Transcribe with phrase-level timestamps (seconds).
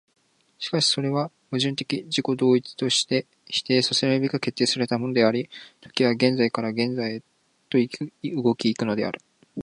[0.57, 5.47] しかしそれは矛盾的自己同一として否定せられるべく決定せられたものであり、
[5.79, 7.19] 時は現在から現在へ
[7.69, 9.21] と動き行くのである。